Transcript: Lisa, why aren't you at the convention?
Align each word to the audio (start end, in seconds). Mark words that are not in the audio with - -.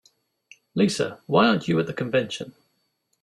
Lisa, 0.73 1.21
why 1.27 1.47
aren't 1.47 1.67
you 1.67 1.79
at 1.79 1.85
the 1.85 1.93
convention? 1.93 2.55